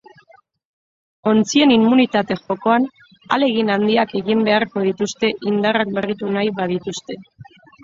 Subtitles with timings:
[1.31, 7.23] Ontzien immunitate jokoan ahalegin handiak egin beharko dituzte indarrak berritu nahi badituzte.